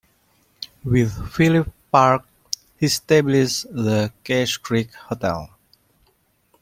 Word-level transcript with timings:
With 0.83 1.31
Philip 1.31 1.71
Parke 1.91 2.25
he 2.79 2.87
established 2.87 3.67
the 3.71 4.11
Cache 4.23 4.57
Creek 4.57 4.91
Hotel. 4.95 5.47